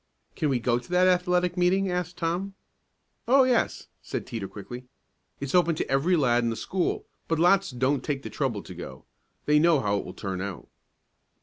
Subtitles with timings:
[0.35, 2.55] "Can we go to that athletic meeting?" asked Tom.
[3.27, 4.85] "Oh, yes," said Teeter quickly.
[5.39, 8.73] "It's open to every lad in the school, but lots don't take the trouble to
[8.73, 9.05] go,
[9.45, 10.67] they know how it will turn out."